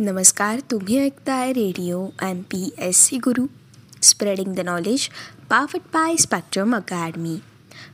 नमस्कार 0.00 0.60
तुम्ही 0.70 0.98
ऐकताय 0.98 1.52
radio 1.52 2.06
M 2.22 2.42
P 2.42 2.70
S 2.78 2.96
C 2.96 3.16
Guru. 3.16 3.46
Spreading 4.02 4.54
the 4.54 4.60
knowledge 4.60 5.08
powered 5.50 5.78
by 5.92 6.16
Spectrum 6.16 6.76
Academy 6.76 7.34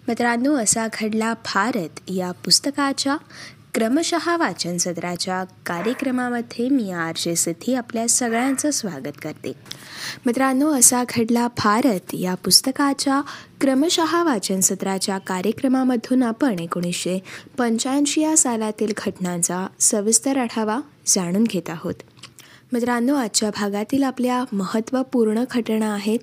मित्रांनो 0.09 0.55
असा 0.55 0.87
घडला 0.93 1.33
भारत 1.55 2.01
या 2.09 2.31
पुस्तकाच्या 2.33 3.17
क्रमशः 3.75 4.37
वाचन 4.37 4.77
सत्राच्या 4.77 5.45
कार्यक्रमामध्ये 5.67 6.69
मी 6.69 6.91
आर 6.91 7.13
जे 7.17 7.37
सिद्धी 7.37 7.75
आपल्या 7.75 8.09
सगळ्यांचं 8.09 8.71
स्वागत 8.71 9.17
करते. 9.23 9.53
मित्रांनो 10.27 10.73
असा 10.75 11.05
घडला 11.09 11.49
भारत 11.49 12.15
या 12.15 12.35
पुस्तकाच्या 12.35 13.21
क्रमशः 13.61 14.23
वाचन 14.23 14.61
सत्राच्या 14.61 15.19
कार्यक्रमामधून 15.19 16.23
आपण 16.23 16.59
एकोणीसशे 16.59 17.19
पंच्याऐंशी 17.59 18.21
या 18.21 18.37
सालातील 18.37 18.93
घटनांचा 18.97 19.67
सविस्तर 19.81 20.39
आढावा 20.39 20.81
जाणून 21.07 21.45
घेत 21.45 21.71
आहोत. 21.71 21.95
मित्रांनो 22.73 23.15
आजच्या 23.15 23.51
भागातील 23.51 24.03
आपल्या 24.03 24.45
महत्त्वपूर्ण 24.53 25.45
घटना 25.51 25.95
आहेत 25.95 26.19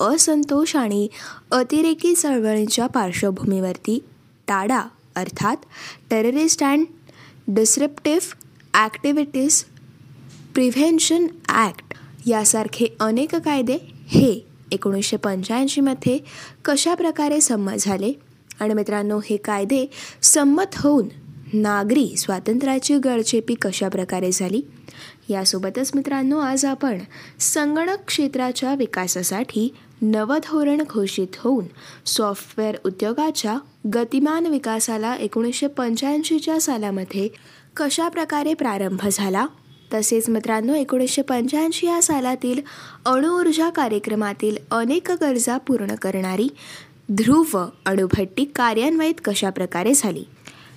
असंतोष 0.00 0.76
आणि 0.76 1.08
अतिरेकी 1.50 2.14
चळवळींच्या 2.14 2.86
पार्श्वभूमीवरती 2.86 4.04
टाडा 4.48 4.82
अर्थात 5.20 5.56
Terrorist 6.10 6.62
and 6.62 6.86
Disruptive 7.48 8.34
Activities 8.74 9.64
Prevention 10.54 11.26
Act 11.48 11.94
यासारखे 12.26 12.86
अनेक 13.00 13.34
कायदे 13.34 13.78
हे 14.08 14.40
एकोणीसशे 14.72 15.16
पंच्याऐंशीमध्ये 15.16 16.18
कशाप्रकारे 16.64 17.40
संमत 17.40 17.72
झाले? 17.78 18.12
आणि 18.60 18.74
मित्रांनो 18.74 19.18
हे 19.18 19.36
कायदे 19.36 19.86
संमत 20.22 20.76
होऊन 20.76 21.08
नागरी 21.52 22.16
स्वातंत्र्याची 22.16 22.96
गळचेपी 22.98 23.54
कशाप्रकारे 23.54 24.30
झाली? 24.32 24.62
यासोबतच 25.28 25.90
मित्रांनो 25.94 26.38
आज 26.38 26.64
आपण 26.64 26.98
संगणक 27.40 28.04
क्षेत्राच्या 28.06 28.74
विकासासाठी 28.74 29.68
नवधोरण 30.02 30.82
घोषित 30.90 31.26
होऊन 31.38 31.64
सॉफ्टवेअर 32.06 32.76
उद्योगाच्या 32.84 33.58
गतिमान 33.94 34.46
विकासाला 34.46 35.14
एकोणीसशे 35.14 35.66
पंच्याऐंशीच्या 35.66 36.60
सालामध्ये 36.60 37.28
कशा 37.76 38.08
प्रकारे 38.08 38.54
प्रारंभ 38.54 39.00
झाला? 39.12 39.46
तसेच 39.94 40.28
मित्रांनो 40.28 40.74
एकोणीसशे 40.74 41.22
पंच्याऐंशी 41.22 41.86
या 41.86 42.02
सालातील 42.02 42.60
अणुऊर्जा 43.06 43.70
कार्यक्रमातील 43.70 44.56
अनेक 44.70 45.10
गरजा 45.10 45.58
पूर्ण 45.58 45.94
करणारी 45.94 46.48
ध्रुव 47.12 47.64
अणुभट्टी 47.86 48.44
कार्यान्वित 48.44 49.14
कशाप्रकारे 49.24 49.94
झाली? 49.94 50.24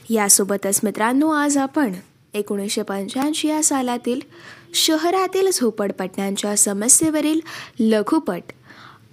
यासोबतच 0.10 0.80
मित्रांनो 0.84 1.30
आज 1.30 1.58
आपण 1.58 1.94
एकोणीसशे 2.34 2.82
पंच्याऐंशी 2.82 3.48
या 3.48 3.64
सालातील 3.64 4.20
शहरातील 4.74 5.50
झोपडपट्ट्यांच्या 5.54 6.58
समस्येवरील 6.58 7.40
लघुपट 7.80 8.42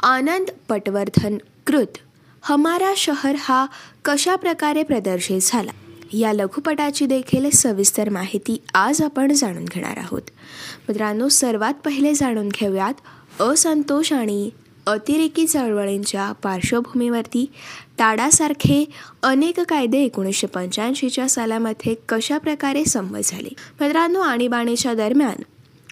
आनंद 0.02 0.50
पटवर्धन 0.68 1.38
कृत. 1.66 1.98
हमारा 2.42 2.92
शहर 2.96 3.36
हा 3.38 3.66
कशा 4.04 4.36
प्रकारे 4.36 4.82
प्रदर्शित 4.82 5.40
झाला? 5.42 5.70
या 6.12 6.32
लघुपटाची 6.32 7.06
देखील 7.06 7.50
सविस्तर 7.50 8.08
माहिती 8.08 8.62
आज 8.74 9.02
आपण 9.02 9.32
जाणून 9.32 9.64
घेणार 9.64 9.96
आहोत. 9.96 10.22
मित्रांनो 10.88 11.28
सर्वात 11.28 11.74
पहिले 11.74 12.14
जाणून 12.14 12.48
घेऊयात 12.48 12.94
असंतोष 13.42 14.12
आणि 14.12 14.50
अतिरेकी 14.86 15.46
चळवळींच्या 15.46 16.32
पार्श्वभूमीवरती 16.32 17.52
टाडासारखे 17.98 18.84
अनेक 19.22 19.60
कायदे 19.60 19.98
एकोणीसशे 19.98 20.46
पंच्याऐंशीच्या 20.46 21.28
सालामध्ये 21.28 21.94
कशाप्रकारे 22.08 22.84
संमत 22.84 23.18
झाले? 23.24 23.48
मित्रांनो 23.80 24.20
आणीबाणीच्या 24.20 24.94
दरम्यान 24.94 25.42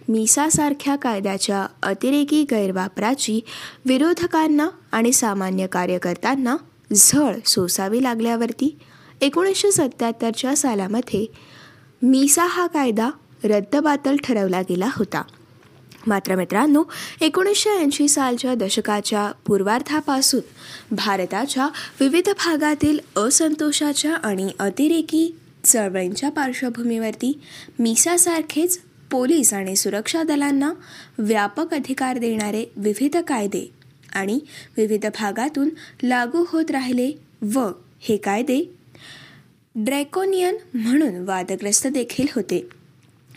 मिसासारख्या 0.08 0.96
कायद्याच्या 0.96 1.66
अतिरेकी 1.82 2.44
गैरवापराची 2.50 3.40
विरोधकांना 3.84 4.68
आणि 4.92 5.12
सामान्य 5.12 5.66
कार्यकर्त्यांना 5.66 6.56
झळ 6.94 7.36
सोसावी 7.46 8.02
लागल्यावरती 8.02 8.78
एकोणीसशे 9.20 9.72
सत्त्याहत्तरच्या 9.72 10.56
सालामध्ये 10.56 11.26
मिसा 12.02 12.46
हा 12.46 12.66
कायदा 12.66 13.10
रद्दबातल 13.44 14.16
ठरवला 14.24 14.60
गेला 14.60 14.88
होता. 14.96 15.22
मात्र 16.06 16.36
मित्रांनो 16.36 16.82
एकोणीसशे 17.20 17.70
ऐंशी 17.70 18.08
सालच्या 18.08 18.54
दशकाच्या 18.54 19.32
पूर्वार्धापासून 19.46 20.40
भारताच्या 20.94 21.68
विविध 22.00 22.28
भागातील 22.28 22.98
असंतोषाच्या 23.16 24.14
आणि 24.14 24.50
अतिरेकी 24.58 25.36
चळवळींच्या 25.64 26.30
पार्श्वभूमीवरती 26.30 27.40
मिसासारखेच 27.78 28.80
पोलीस 29.10 29.52
आणि 29.54 29.76
सुरक्षा 29.76 30.22
दलांना 30.22 30.72
व्यापक 31.18 31.74
अधिकार 31.74 32.18
देणारे 32.18 32.64
विविध 32.76 33.16
कायदे 33.16 33.66
आणि 34.14 34.38
विविध 34.76 35.06
भागातून 35.06 35.68
लागू 36.02 36.44
होत 36.48 36.70
राहिले 36.70 37.10
व 37.54 37.68
हे 38.00 38.16
कायदे 38.16 38.60
ड्रॅकोनियन 39.74 40.56
म्हणून 40.74 41.22
वादग्रस्त 41.24 41.86
देखील 41.86 42.26
होते. 42.34 42.68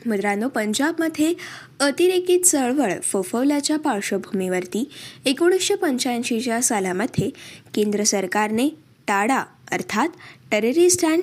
मित्रांनो 0.05 0.47
पंजाबमध्ये 0.47 1.33
अतिरेकी 1.79 2.37
चळवळ 2.39 2.93
फोफवल्याच्या 3.03 3.77
पार्श्वभूमीवरती 3.79 4.83
एकोणीसशे 5.25 5.75
पंच्याऐंशीच्या 5.75 6.61
सालामध्ये 6.61 7.29
केंद्र 7.73 8.03
सरकारने 8.03 8.67
टाडा 9.07 9.43
अर्थात 9.71 10.09
Terrorist 10.51 11.05
and 11.05 11.21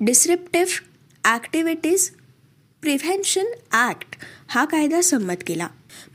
Disruptive 0.00 0.78
Activities 1.24 2.10
Prevention 2.84 3.44
Act 3.72 4.16
हा 4.48 4.64
कायदा 4.64 5.00
संमत 5.00 5.42
केला. 5.46 5.66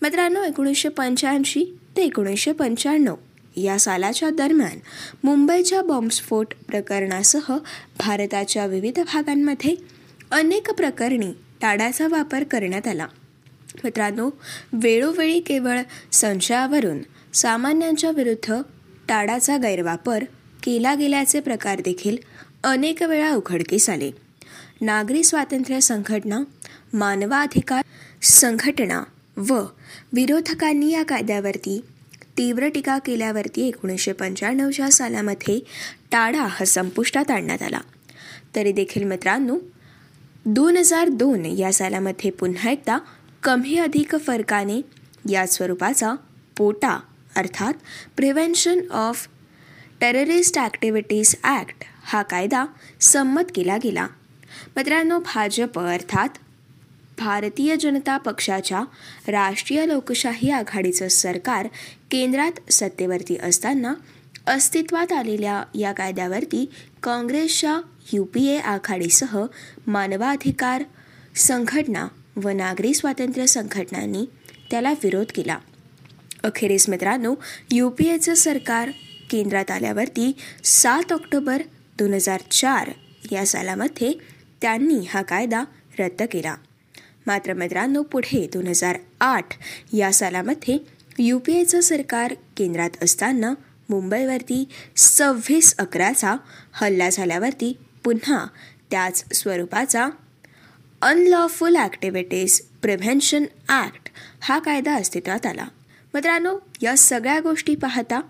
मित्रांनो 0.01 0.43
एकोणीसशे 0.43 0.89
पंच्याऐंशी 0.89 1.63
ते 1.97 2.01
एकोणीसशे 2.01 2.51
पंच्याण्णव 2.51 3.15
या 3.57 3.77
सालाच्या 3.79 4.29
दरम्यान 4.29 4.77
मुंबईच्या 5.23 5.81
बॉम्बस्फोट 5.81 6.53
प्रकरणासह 6.67 7.51
भारताच्या 7.99 8.65
विविध 8.65 8.99
भागांमध्ये 8.99 9.75
अनेक 10.31 10.69
प्रकरणी 10.71 11.31
टाडाचा 11.61 12.07
वापर 12.07 12.43
करण्यात 12.43 12.87
आला. 12.87 13.07
मित्रांनो 13.83 14.29
वेळोवेळी 14.73 15.39
केवळ 15.39 15.79
संशयावरून 16.11 16.99
सामान्यांच्या 17.33 18.11
विरुद्ध 18.11 18.61
टाडाचा 19.07 19.57
गैरवापर 19.57 20.23
केला 20.63 20.95
गेल्याचे 20.95 21.39
प्रकार 21.39 21.81
देखील 21.85 22.17
अनेक 22.63 23.03
वेळा 23.03 23.35
उघडकीस 23.35 23.89
आले. 23.89 24.11
नागरी 24.81 25.23
स्वातंत्र्य 25.23 25.79
संघटना 25.79 26.39
मानवाधिकार 26.93 27.83
संघटना 28.21 29.03
व 29.37 29.59
विरोधकांनी 30.13 30.91
या 30.91 31.03
कायद्यावरती 31.03 31.79
तीव्र 32.37 32.67
टीका 32.67 32.97
केल्यावरती 32.97 33.67
एकोणीसशे 33.67 34.11
पंच्याण्णवच्या 34.13 34.89
सालामध्ये 34.91 35.59
टाळा 36.11 36.45
हा 36.45 36.65
संपुष्टात 36.65 37.31
आणण्यात 37.31 37.61
आला. 37.61 37.79
तरी 38.55 38.71
देखील 38.71 39.03
मित्रांनो 39.03 39.57
दोन 40.45 40.77
हजार 40.77 41.07
दोन 41.07 41.45
या 41.45 41.73
सालामध्ये 41.73 42.31
पुन्हा 42.31 42.71
एकदा 42.71 42.97
कमी 43.43 43.77
अधिक 43.77 44.15
फरकाने 44.15 44.81
या 45.29 45.45
स्वरूपाचा 45.47 46.13
पोटा 46.57 46.99
अर्थात 47.35 47.73
Prevention 48.15 48.79
of 48.91 49.27
Terrorist 50.01 50.57
Activities 50.57 51.35
Act 51.43 51.83
हा 52.03 52.21
कायदा 52.21 52.65
संमत 53.01 53.51
केला 53.55 53.77
गेला. 53.83 54.07
मित्रांनो 54.77 55.19
भाजप 55.19 55.79
अर्थात 55.79 56.29
भारतीय 57.19 57.75
जनता 57.75 58.17
पक्षाच्या 58.17 58.83
राष्ट्रीय 59.27 59.85
लोकशाही 59.87 60.49
आघाडीचं 60.49 61.07
सरकार 61.07 61.67
केंद्रात 62.11 62.71
सत्तेवरती 62.71 63.37
असताना 63.37 63.93
अस्तित्वात 64.47 65.11
आलेल्या 65.11 65.63
या 65.75 65.91
कायद्यावरती 65.91 66.65
काँग्रेसच्या 67.03 67.79
यू 68.13 68.23
पी 68.23 68.45
ए 68.47 68.57
आघाडीसह 68.57 69.37
मानवाधिकार 69.87 70.83
संघटना 71.35 72.07
व 72.35 72.49
नागरी 72.49 72.93
स्वातंत्र्य 72.93 73.45
संघटनांनी 73.45 74.25
त्याला 74.71 74.91
विरोध 75.03 75.31
केला. 75.35 75.57
अखेरीस 76.43 76.89
मित्रांनो 76.89 77.33
यू 77.71 77.89
पी 77.89 78.07
एचं 78.07 78.33
सरकार 78.33 78.89
केंद्रात 79.29 79.71
आल्यावरती 79.71 80.31
सात 80.63 81.11
ऑक्टोबर 81.13 81.61
दोन 81.99 82.13
हजार 82.13 82.41
चार 82.51 82.91
या 83.31 83.45
सालामध्ये 83.45 84.13
त्यांनी 84.61 85.05
हा 85.09 85.21
कायदा 85.21 85.63
रद्द 85.99 86.23
केला. 86.31 86.55
मात्र 87.29 87.53
मित्रांनो 87.53 88.03
पुढे 88.03 88.49
दोन 88.53 88.67
हजार 88.67 88.97
आठ 89.21 89.45
या 89.93 90.13
सालामध्ये 90.13 90.77
यू 91.19 91.39
पी 91.39 91.53
एचं 91.53 91.81
सरकार 91.81 92.33
केंद्रात 92.57 92.89
असताना 93.03 93.53
मुंबईवरती 93.89 94.69
सव्वीस 94.97 95.75
अकराचा 95.77 96.35
हल्ला 96.71 97.09
झाल्यावरती 97.09 97.77
पुन्हा 98.03 98.47
त्याच 98.91 99.33
स्वरूपाचा 99.33 100.09
अनलॉफुल 101.01 101.75
ॲक्टिव्हिटीज 101.75 102.61
प्रिव्हेन्शन 102.61 103.43
ॲक्ट 103.69 104.09
हा 104.41 104.59
कायदा 104.59 104.93
अस्तित्वात 104.93 105.45
आला. 105.45 105.65
मित्रांनो 106.13 106.57
या 106.81 106.97
सगळ्या 106.97 107.39
गोष्टी 107.39 107.75
पाहता 107.75 108.21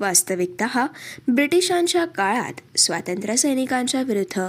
वास्तविकत 0.00 0.62
ब्रिटिशांच्या 1.28 2.04
काळात 2.04 2.78
स्वातंत्र्य 2.78 3.36
सैनिकांच्या 3.36 4.02
विरुद्ध 4.02 4.40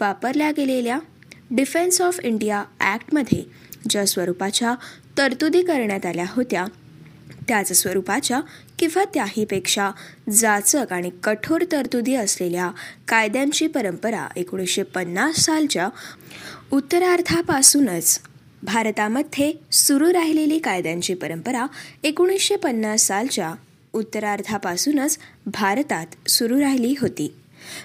वापरल्या 0.00 0.50
गेलेल्या 0.50 0.98
डिफेन्स 1.50 2.00
ऑफ 2.00 2.20
इंडिया 2.20 2.64
ॲक्टमध्ये 2.80 3.42
ज्या 3.90 4.06
स्वरूपाच्या 4.06 4.74
तरतुदी 5.18 5.62
करण्यात 5.62 6.06
आल्या 6.06 6.24
होत्या 6.28 6.64
त्याच 7.48 7.72
स्वरूपाच्या 7.72 8.40
किंवा 8.78 9.04
त्याहीपेक्षा 9.04 9.90
जाचक 10.30 10.92
आणि 10.92 11.10
कठोर 11.24 11.64
तरतुदी 11.72 12.14
असलेल्या 12.14 12.70
कायद्यांची 13.08 13.66
परंपरा 13.66 14.28
एकोणीसशे 14.36 14.82
पन्नास 14.82 15.36
सालच्या 15.36 15.88
उत्तरार्धापासूनच 16.72 18.20
भारतामध्ये 18.62 19.52
सुरू 19.72 20.12
राहिलेली 20.12 20.58
कायद्यांची 20.58 21.14
परंपरा 21.14 21.66
एकोणीसशे 22.02 22.56
पन्नास 22.56 23.02
सालच्या 23.02 23.54
उत्तरार्धापासूनच 23.92 25.18
भारतात 25.46 26.28
सुरू 26.28 26.60
राहिली 26.60 26.94
होती. 27.00 27.34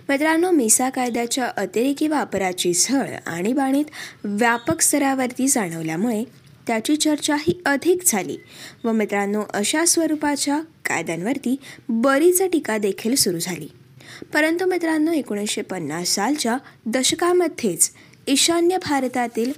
मित्रांनो 0.10 0.52
मिसा 0.52 0.90
कायद्याच्या 0.90 1.46
अतिरेकी 1.58 2.08
वापराची 2.08 2.74
झळ 2.74 3.16
आणीबाणीत 3.26 3.86
व्यापक 4.24 4.82
स्तरावरती 4.82 5.48
जाणवल्यामुळे 5.48 6.24
त्याची 6.68 6.96
चर्चा 6.96 7.36
ही 7.36 7.62
अधिक 7.66 7.98
झाली 8.06 8.38
व 8.84 8.92
मित्रांनो 8.92 9.42
अशा 9.54 9.86
स्वरूपाच्या 9.86 10.62
कायद्यांवरती 10.86 11.56
बरीच 11.90 12.42
टीका 12.42 12.78
देखील 12.78 13.16
सुरू 13.16 13.40
झाली. 13.40 13.68
परंतु 14.34 14.66
मित्रांनो 14.66 15.12
एकोणीसशे 15.12 15.62
पन्नास 15.62 16.08
सालच्या 16.08 16.58
दशकामध्येच 16.86 17.92
ईशान्य 18.28 18.78
भारतातील 18.78 19.52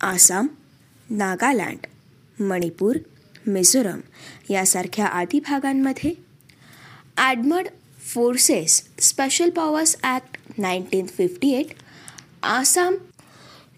आसाम 0.00 0.46
नागालँड 1.10 1.86
मणिपूर 2.42 2.96
मिझोरम 3.46 4.00
यासारख्या 4.50 5.06
आदी 5.06 5.40
भागांमध्ये 5.40 6.12
Armed 7.16 7.66
Forces 8.06 8.82
Special 8.98 9.50
Powers 9.50 9.96
Act 10.02 10.36
nineteen 10.58 11.06
fifty 11.06 11.50
eight 11.50 11.66
Assam 12.42 12.94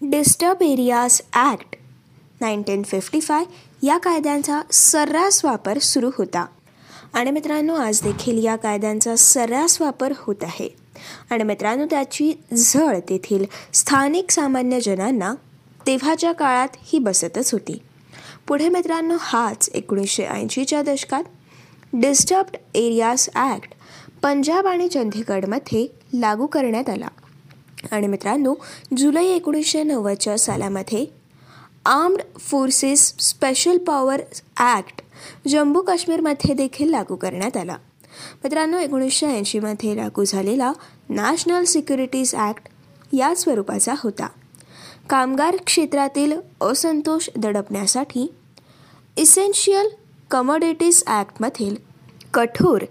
Disturbed 0.01 0.61
Areas 0.61 1.21
Act 1.33 1.75
nineteen 2.41 2.83
fifty 2.83 3.19
five 3.19 3.43
या 3.83 3.97
कायद्यांचा 3.97 4.61
सर्रास 4.71 5.45
वापर 5.45 5.79
सुरू 5.79 6.09
होता. 6.17 6.45
आणि 7.13 7.31
मित्रांनो 7.31 7.75
आज 7.75 8.01
देखील 8.01 8.43
या 8.45 8.55
कायद्यांचा 8.55 9.15
सर्रास 9.15 9.81
वापर 9.81 10.13
होत 10.17 10.43
आहे. 10.43 10.69
आणि 11.29 11.43
मित्रांनो 11.43 11.85
त्याची 11.89 12.33
झळ 12.57 12.99
तेथील 12.99 13.45
स्थानिक 13.73 14.31
सामान्य 14.31 14.79
जनांना 14.79 15.33
तेव्हाच्या 15.87 16.31
काळात 16.31 16.77
ही 16.79 16.99
बसतच 16.99 17.51
होती. 17.51 17.81
पुढे 18.47 18.69
मित्रांनो 18.69 19.17
हाच 19.19 19.69
एकोणीसशे 19.73 20.25
ऐंशीच्या 20.25 20.81
दशकात 20.81 21.23
डिस्टर्ब्ड 21.93 22.55
एरियाज 22.75 23.29
ॲक्ट 23.35 23.73
पंजाब 24.23 24.67
आणि 24.67 24.87
चंदीगडमध्ये 24.87 25.85
लागू 26.13 26.45
करण्यात 26.45 26.89
आला. 26.89 27.07
आणि 27.91 28.07
मित्रांनो 28.07 28.53
जुलै 28.97 29.25
एकोणीसशे 29.25 29.81
नव्वदच्या 29.83 30.37
सालामध्ये 30.37 31.05
Armed 31.85 32.21
Forces 32.39 33.13
Special 33.19 33.77
Power 33.77 34.21
Act 34.57 35.01
Jammu 35.47 35.81
काश्मीरमध्ये 35.81 36.53
देखील 36.53 36.89
लागू 36.89 37.15
करण्यात 37.15 37.57
आला. 37.57 37.75
मित्रांनो 38.43 38.77
एकोणीसशे 38.77 39.27
ऐंशीमध्ये 39.27 39.95
लागू 39.95 40.23
झालेला 40.23 40.71
नॅशनल 41.09 41.63
सिक्युरिटीज 41.63 42.33
ॲक्ट 42.35 42.69
या 43.13 43.33
स्वरूपाचा 43.35 43.93
होता. 44.03 44.27
कामगार 45.09 45.55
क्षेत्रातील 45.65 46.33
असंतोष 46.61 47.29
दडपण्यासाठी 47.35 48.27
इसेन्शियल 49.17 49.87
कमोडिटीज 50.31 51.03
ॲक्टमधील 51.07 51.75
कठोर 52.33 52.83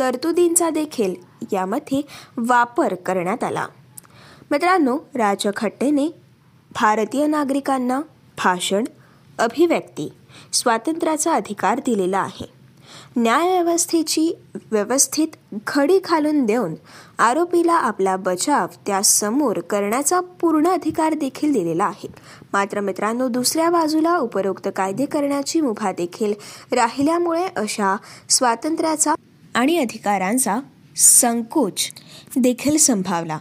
तरतुदींचा 0.00 0.70
देखील 0.70 1.14
यामध्ये 1.52 2.02
वापर 2.36 2.94
करण्यात 2.94 3.44
आला. 3.44 3.66
मित्रांनो 4.50 4.98
राजखट्टेने 5.14 6.08
भारतीय 6.80 7.26
नागरिकांना 7.26 8.00
भाषण 8.44 8.84
अभिव्यक्ती 9.38 10.12
स्वातंत्र्याचा 10.52 11.32
अधिकार 11.32 11.78
दिलेला 11.78 12.18
आहे. 12.18 12.60
न्यायव्यवस्थेची 13.16 14.34
व्यवस्थित 14.70 15.28
घडी 15.66 15.98
घालून 16.04 16.44
देऊन 16.46 16.74
आरोपीला 17.18 17.72
आपला 17.72 18.16
बचाव 18.16 18.66
त्यासमोर 18.86 19.60
करण्याचा 19.60 20.20
पूर्ण 20.20 20.68
अधिकार 20.68 21.14
देखील 21.14 21.52
दिलेला 21.52 21.84
आहे. 21.84 22.08
मात्र 22.52 22.80
मित्रांनो 22.80 23.28
दुसऱ्या 23.28 23.70
बाजूला 23.70 24.16
उपरोक्त 24.16 24.68
कायदे 24.76 25.06
करण्याची 25.06 25.60
मुभा 25.60 25.92
देखील 25.92 26.32
राहिल्यामुळे 26.72 27.46
अशा 27.56 27.96
स्वातंत्र्याचा 28.28 29.14
आणि 29.54 29.78
अधिकारांचा 29.78 30.60
संकोच 30.96 31.90
देखील 32.38 32.76
संभावला. 32.76 33.38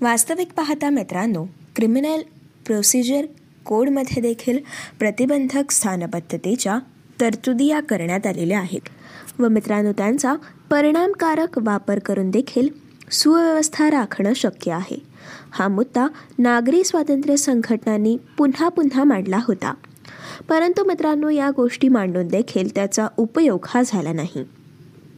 वास्तविक 0.00 0.52
पाहता 0.52 0.90
मित्रांनो 0.90 1.46
क्रिमिनल 1.76 2.22
प्रोसिजर 2.66 3.26
कोडमध्ये 3.64 4.22
देखील 4.22 4.58
प्रतिबंधक 4.98 5.70
स्थानबद्धतेच्या 5.70 6.78
तरतुदी 7.20 7.66
या 7.66 7.80
करण्यात 7.80 8.26
आलेल्या 8.26 8.58
आहेत 8.58 8.88
व 9.40 9.48
मित्रांनो 9.48 9.92
त्यांचा 9.92 10.34
परिणामकारक 10.70 11.58
वापर 11.58 11.98
करून 11.98 12.30
देखील 12.30 12.68
सुव्यवस्था 13.10 13.90
राखणं 13.90 14.32
शक्य 14.32 14.72
आहे. 14.72 15.02
हा 15.50 15.68
मुद्दा 15.68 16.06
नागरी 16.38 16.84
स्वातंत्र्य 16.84 17.36
संघटनांनी 17.36 18.16
पुन्हा 18.38 18.68
पुन्हा 18.68 19.04
मांडला 19.04 19.38
होता. 19.42 19.74
परंतु 20.48 20.84
मित्रांनो 20.84 21.28
या 21.28 21.50
गोष्टी 21.50 21.88
मांडून 21.88 22.28
देखील 22.28 22.74
त्याचा 22.74 23.08
उपयोग 23.16 23.66
हा 23.68 23.82
झाला 23.86 24.12
नाही. 24.12 24.44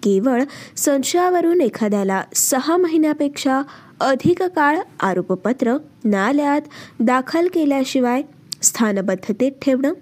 केवळ 0.02 0.42
संशयावरून 0.76 1.60
एखाद्याला 1.60 2.22
सहा 2.34 2.76
महिन्यापेक्षा 2.76 3.62
अधिक 4.00 4.42
काळ 4.42 4.78
आरोपपत्र 5.00 5.76
न्यायालयात 6.04 6.60
दाखल 7.00 7.48
केल्याशिवाय 7.54 8.22
स्थानबद्धतेत 8.62 9.52
ठेवणं 9.62 9.92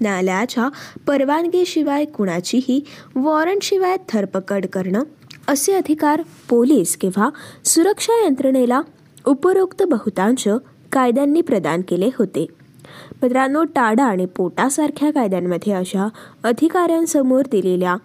न्यायालयाच्या 0.00 0.68
परवानगीशिवाय 1.06 2.04
कुणाचीही 2.04 2.84
वॉरंटशिवाय 3.14 3.96
धरपकड 4.12 4.66
करणं 4.66 5.02
असे 5.48 5.72
अधिकार 5.72 6.22
पोलीस 6.48 6.96
किंवा 6.96 7.28
सुरक्षा 7.64 8.24
यंत्रणेला 8.24 8.80
उपरोक्त 9.26 9.82
बहुतांश 9.82 10.48
कायद्यांनी 10.92 11.40
प्रदान 11.40 11.80
केले 11.80 12.10
होते. 12.18 12.46
मित्रांनो 13.22 13.64
टाडा 13.64 14.04
आणि 14.04 14.26
पोटासारख्या 14.26 15.12
कायद्यांमध्ये 15.12 15.72
अशा 15.72 16.08
अधिकाऱ्यांसमोर 16.44 17.42
दिलेल्या 17.52 17.96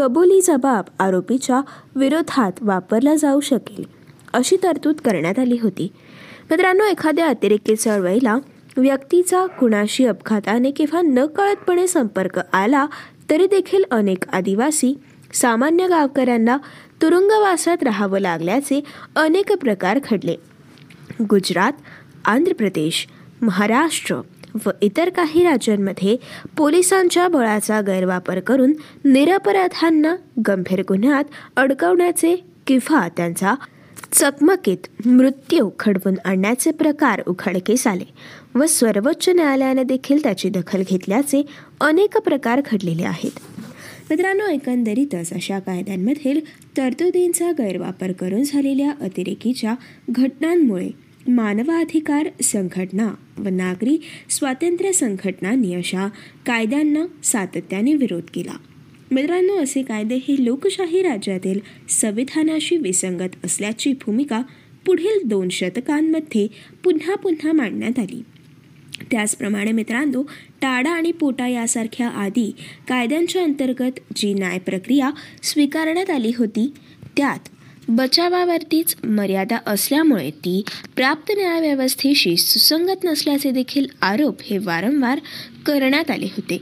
कबुली 0.00 0.40
जबाब 0.40 0.84
आरोपीच्या 0.98 1.60
विरोधात 1.96 2.52
वापरला 2.60 3.14
जाऊ 3.14 3.40
शकेल 3.40 3.84
अशी 4.32 4.56
तरतूद 4.62 4.94
करण्यात 4.94 5.38
आली 5.38 5.58
होती. 5.62 5.92
मित्रांनो 6.50 6.84
एखाद्या 6.84 7.26
अतिरेकी 7.26 7.76
चळवळीला 7.76 8.36
व्यक्तीचा 8.76 9.46
कुणाशी 9.46 10.06
अपघाताने 10.06 10.70
किंवा 10.70 11.00
नकळतपणे 11.02 11.86
संपर्क 11.86 12.40
आला 12.52 12.86
तरी 13.30 13.46
देखील 13.46 13.82
अनेक 13.90 14.28
आदिवासी 14.32 14.94
सामान्य 15.32 15.86
गावकऱ्यांना 15.86 16.56
तुरुंगवासात 17.02 17.82
राहावं 17.82 18.18
लागल्याचे 18.18 18.80
अनेक 19.16 19.52
प्रकार 19.52 19.98
घडले. 20.10 20.36
गुजरात 21.20 21.72
आंध्र 22.24 22.52
प्रदेश 22.52 23.06
महाराष्ट्र 23.42 24.16
व 24.66 24.70
इतर 24.82 25.08
काही 25.08 25.44
राज्यांमध्ये 25.44 26.16
पोलिसांच्या 26.56 27.28
बळाचा 27.28 27.80
गैरवापर 27.80 28.40
करून 28.40 28.72
निरपराधांना 29.04 30.16
गंभीर 30.48 30.82
गुन्ह्यात 30.88 31.24
अडकवण्याचे 31.56 32.36
किंवा 32.66 33.08
त्यांचा 33.08 33.54
चकमकीत 34.12 35.06
मृत्यू 35.06 35.70
खडवून 35.78 36.14
आणण्याचे 36.24 36.70
प्रकार 36.70 37.22
उघडकीस 37.26 37.86
आले 37.86 38.04
व 38.54 38.66
सर्वोच्च 38.66 39.28
न्यायालयाने 39.28 39.82
देखील 39.82 40.22
त्याची 40.22 40.48
दखल 40.48 40.82
घेतल्याचे 40.90 41.42
अनेक 41.80 42.16
प्रकार 42.16 42.60
घडलेले 42.72 43.02
आहेत. 43.02 43.38
मित्रांनो 44.10 44.46
एकंदरीतच 44.46 45.32
अशा 45.32 45.58
कायद्यांमधील 45.58 46.40
तरतुदींचा 46.76 47.50
गैरवापर 47.50 48.12
करून 48.12 48.42
झालेल्या 48.42 48.90
अतिरेकीच्या 49.00 49.74
घटनांमुळे 50.10 50.88
मानवाधिकार 51.28 52.28
संघटना 52.42 53.08
व 53.40 53.48
नागरी 53.48 53.98
स्वातंत्र्य 54.30 54.92
संघटनांनी 54.92 55.74
अशा 55.74 56.08
कायद्यांना 56.46 57.06
सातत्याने 57.24 57.94
विरोध 57.94 58.22
केला. 58.34 58.52
मित्रांनो 59.10 59.56
असे 59.56 59.82
कायदे 59.82 60.14
हे 60.14 60.44
लोकशाही 60.44 61.02
राज्यातील 61.02 61.60
संविधानाशी 61.88 62.76
विसंगत 62.76 63.44
असल्याची 63.44 63.92
भूमिका 63.92 64.42
पुढील 64.86 65.18
दोन 65.24 65.48
शतकांमध्ये 65.48 66.46
पुन्हा 66.84 67.14
पुन्हा 67.14 67.52
मांडण्यात 67.52 67.98
आली. 67.98 68.22
त्याचप्रमाणे 69.10 69.72
मित्रांनो 69.72 70.22
टाडा 70.60 70.90
आणि 70.90 71.12
पोटा 71.12 71.48
यासारख्या 71.48 72.08
आदी 72.08 72.52
कायद्यांच्या 72.88 73.42
अंतर्गत 73.42 74.00
जी 74.16 74.34
न्याय 74.34 74.58
प्रक्रिया 74.58 75.10
स्वीकारण्यात 75.42 76.10
आली 76.10 76.32
होती 76.38 76.72
त्यात 77.16 77.48
बचावावरतीच 77.88 78.94
मर्यादा 79.04 79.58
असल्यामुळे 79.66 80.30
ती 80.30 80.62
प्राप्त 80.96 81.32
न्यायव्यवस्थेशी 81.36 82.36
सुसंगत 82.36 83.04
नसल्याचे 83.04 83.50
देखील 83.50 83.86
आरोप 84.02 84.42
हे 84.42 84.58
वारंवार 84.58 85.18
करण्यात 85.66 86.10
आले 86.10 86.26
होते. 86.26 86.58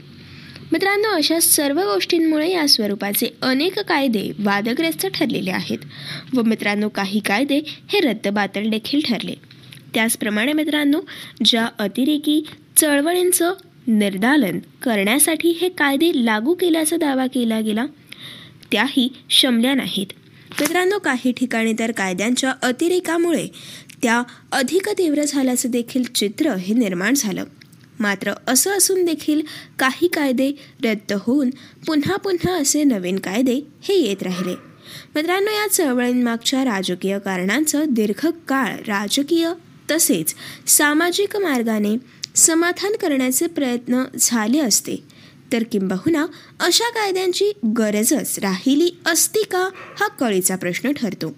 मित्रांनो 0.71 1.09
अशा 1.09 1.39
सर्व 1.39 1.79
गोष्टींमुळे 1.79 2.51
या 2.51 2.67
स्वरूपाचे 2.67 3.27
अनेक 3.41 3.79
कायदे 3.79 4.31
वादग्रस्त 4.39 5.07
ठरलेले 5.07 5.51
आहेत 5.51 5.77
व 6.33 6.41
मित्रांनो 6.41 6.89
काही 6.89 7.19
कायदे 7.19 7.61
हे 7.65 7.99
रद्दबातल 7.99 8.69
देखील 8.69 9.01
ठरले. 9.05 9.33
त्याचप्रमाणे 9.93 10.53
मित्रांनो 10.53 11.01
ज्या 11.45 11.67
अतिरेकी 11.79 12.43
चळवळींचं 12.77 13.53
निर्दालन 13.87 14.59
करण्यासाठी 14.83 15.49
हे 15.49 15.69
कायदे 15.69 16.11
लागू 16.15 16.53
केल्याचा 16.53 16.97
दावा 16.97 17.25
केला 17.27 17.59
गेला 17.59 17.85
त्याही 18.71 19.09
शमल्या 19.29 19.73
नाहीत 19.73 20.07
मित्रांनो 20.51 20.99
काही 20.99 21.31
ठिकाणी 21.31 21.73
तर 21.79 21.91
कायद्यांच्या 21.91 22.53
अतिरेकामुळे 22.61 23.47
त्या 24.03 24.23
अधिक 24.51 24.89
तीव्र 24.89 25.23
झाल्याचं 25.23 25.69
देखील 25.69 26.03
चित्र 26.03 26.55
हे 26.55 26.73
निर्माण 26.73 27.13
झालं. 27.13 27.43
मात्र 27.99 28.33
असं 28.47 28.71
असून 28.71 29.05
देखील 29.05 29.41
काही 29.79 30.07
कायदे 30.07 30.51
रद्द 30.83 31.13
होऊन 31.19 31.49
पुन्हा 31.87 32.15
पुन्हा 32.15 32.53
असे 32.53 32.83
नवीन 32.83 33.19
कायदे 33.19 33.59
हे 33.81 33.95
येत 33.95 34.23
राहिले. 34.23 34.55
मित्रांनो 35.15 35.51
या 35.51 35.67
चळवळींमागच्या 35.71 36.63
राजकीय 36.65 37.19
कारणांचं 37.19 37.85
दीर्घकाळ 37.89 38.75
राजकीय 38.75 39.51
तसेच 39.91 40.35
सामाजिक 40.67 41.37
मार्गाने 41.37 41.97
समाधान 42.35 42.91
करण्याचे 42.91 43.47
प्रयत्न 43.47 44.03
झाले 44.19 44.59
असते. 44.59 45.18
तर 45.53 45.63
किंबहुना 45.71 46.25
अशा 46.59 46.89
कायद्यांची 46.89 47.51
गरजच 47.77 48.39
राहिली 48.39 48.89
असती 49.05 49.43
का 49.43 49.69
हा 49.99 50.07
कळीचा 50.07 50.55
प्रश्न 50.55 50.91
ठरतो. 50.91 51.35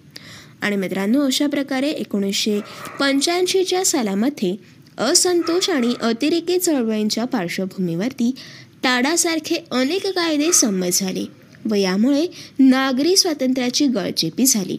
आणि 0.60 0.76
मित्रांनो 0.76 1.26
अशा 1.26 1.46
प्रकारे 1.46 1.90
एकोणीसशे 1.90 2.60
पंच्याऐंशीच्या 3.00 3.84
सालामध्ये 3.84 4.56
असंतोष 4.98 5.70
आणि 5.70 5.94
अतिरेकी 6.00 6.58
चळवळींच्या 6.58 7.24
पार्श्वभूमीवरती 7.24 8.34
टाडासारखे 8.82 9.64
अनेक 9.70 10.06
कायदे 10.06 10.52
संमत 10.52 10.86
झाले 10.92 11.24
व 11.70 11.74
यामुळे 11.74 12.26
नागरी 12.58 13.16
स्वातंत्र्याची 13.16 13.86
गळचेपी 13.86 14.46
झाली. 14.46 14.78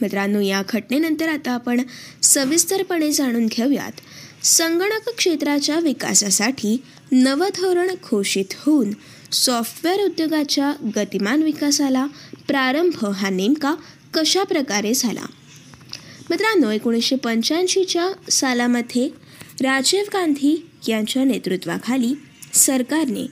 मित्रांनो 0.00 0.40
या 0.40 0.62
घटनेनंतर 0.68 1.28
आता 1.28 1.50
आपण 1.52 1.80
सविस्तरपणे 2.22 3.12
जाणून 3.12 3.46
घेऊयात. 3.46 3.92
संगणक 4.46 5.08
क्षेत्राच्या 5.18 5.78
विकासासाठी 5.78 6.82
नवं 7.12 7.48
धोरण 7.48 7.90
घोषित 8.10 8.44
होऊन 8.56 8.90
सॉफ्टवेअर 9.32 10.00
उद्योगाच्या 10.00 10.72
गतिमान 10.96 11.42
विकासाला 11.42 12.06
प्रारंभ 12.48 13.04
हा 13.04 13.30
नेमका 13.30 13.74
कशा 14.14 14.42
प्रकारे 14.42 14.94
झाला? 14.94 15.26
मित्रांनो 16.30 16.70
एकोणीसशे 16.70 17.16
पंच्याऐंशीच्या 17.16 18.30
सालामध्ये 18.30 19.08
राजीव 19.62 20.04
गांधी 20.12 20.66
यांच्या 20.88 21.24
नेतृत्वाखाली 21.24 22.14
सरकारने 22.54 23.26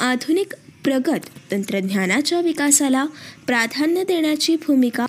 आधुनिक 0.00 0.54
प्रगत 0.84 1.52
तंत्रज्ञानाच्या 1.52 2.40
विकासाला 2.40 3.04
प्राधान्य 3.46 4.04
देण्याची 4.04 4.56
भूमिका 4.56 5.06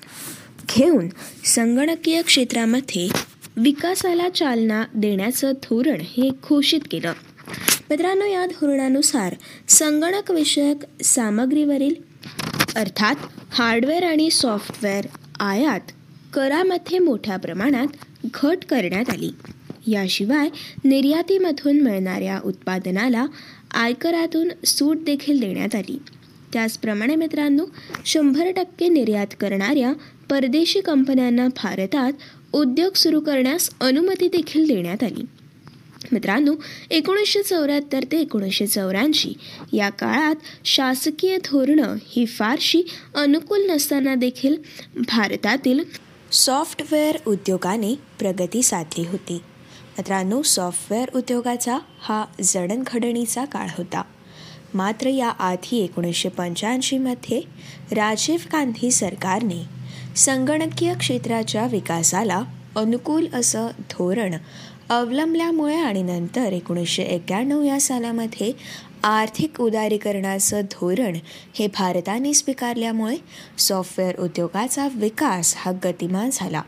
घेऊन 0.78 1.08
संगणकीय 1.46 2.22
क्षेत्रामध्ये 2.22 3.10
विकासाला 3.58 4.30
चालना 4.30 4.84
देण्याचं 4.94 5.52
धोरण 5.52 6.02
हे 6.02 6.30
घोषित 6.30 6.80
केलं. 6.92 7.14
मित्रांनो 7.90 8.26
या 8.26 8.46
धोरणानुसार 8.46 9.36
संगणकविषयक 9.68 11.04
सामग्रीवरील 11.04 11.96
अर्थात 12.76 13.16
हार्डवेअर 13.52 14.04
आणि 14.04 14.30
सॉफ्टवेअर 14.32 15.06
आयात 15.40 15.80
करामध्ये 16.34 17.00
मोठ्या 17.00 17.38
प्रमाणात 17.38 17.88
घट 18.34 18.58
करण्यात 18.70 19.10
आली. 19.10 19.32
याशिवाय 19.88 20.50
निर्यातीमधून 20.84 21.80
मिळणाऱ्या 21.80 22.40
उत्पादनाला 22.46 23.26
आयकरातून 23.74 24.50
सूट 24.66 24.98
देखील 25.04 25.40
देण्यात 25.40 25.76
आली. 25.76 26.02
त्याचप्रमाणे 26.54 27.16
मित्रांनो 27.16 27.66
शंभर 28.06 28.52
टक्के 28.56 28.88
निर्यात 28.88 29.28
करणाऱ्या 29.40 29.94
परदेशी 30.30 30.82
कंपन्यांना 30.82 31.48
भारतात 31.48 32.12
उद्योग 32.54 32.94
सुरू 32.94 33.20
करण्यास 33.20 33.70
अनुमती 33.82 34.28
देखील 34.28 34.68
देण्यात 34.68 35.04
आली. 35.04 35.26
मित्रांनो 36.12 36.56
एकोणीसशे 36.90 37.44
चौऱ्याहत्तर 37.44 38.04
ते 38.12 38.20
एकोणीसशे 38.20 38.68
चौऱ्याऐंशी 38.68 39.34
या 39.74 39.90
काळात 39.90 40.36
शासकीय 40.66 41.38
धोरणं 41.38 41.96
ही 42.08 42.26
फारशी 42.26 42.82
अनुकूल 43.16 43.70
नसताना 43.70 44.16
देखील 44.16 44.56
भारतातील 44.96 45.84
सॉफ्टवेअर 46.32 47.18
उद्योगाने 47.28 47.96
प्रगती 48.20 48.64
साधली 48.64 49.08
होती. 49.08 49.34
मित्रांनो 49.98 50.42
सॉफ्टवेअर 50.42 51.10
उद्योगाचा 51.16 51.78
हा 52.00 52.26
जडणघडणीचा 52.42 53.46
काळ 53.46 53.68
होता. 53.78 54.02
मात्र 54.74 55.08
या 55.08 55.30
आधी 55.30 55.84
एकोणीसशे 55.84 56.30
पंच्याऐंशीमध्ये 56.30 57.42
राजीव 57.92 58.40
गांधी 58.46 58.92
सरकारने 58.92 59.77
संगणकीय 60.18 60.94
क्षेत्राच्या 60.94 61.66
विकासाला 61.66 62.44
अनुकूल 62.76 63.28
असं 63.34 63.68
धोरण 63.80 64.36
अवलंबल्यामुळे 64.90 65.76
आणि 65.76 66.02
नंतर 66.02 66.54
एकोणीसशे 66.54 67.04
एक्क्याण्णव 67.04 67.64
या 67.64 67.80
सालामध्ये 67.80 68.52
आर्थिक 69.04 69.62
उदारीकरणाचं 69.62 70.62
धोरण 70.62 71.18
हे 71.56 71.68
भारताने 71.68 72.34
स्वीकारल्यामुळे 72.34 73.16
सॉफ्टवेअर 73.58 74.20
उद्योगाचा 74.20 74.88
विकास 74.96 75.54
हा 75.58 75.72
गतिमान 75.84 76.30
झाला. 76.34 76.62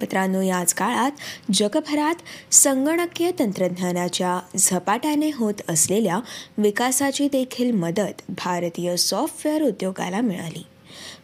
मित्रांनो 0.00 0.40
याच 0.40 0.74
काळात 0.74 1.10
जगभरात 1.52 2.14
संगणकीय 2.54 3.30
तंत्रज्ञानाच्या 3.38 4.40
झपाट्याने 4.58 5.30
होत 5.34 5.54
असलेल्या 5.68 6.20
विकासाची 6.58 7.28
देखील 7.28 7.70
मदत 7.70 8.22
भारतीय 8.28 8.96
सॉफ्टवेअर 8.96 9.62
उद्योगाला 9.62 10.20
मिळाली. 10.20 10.62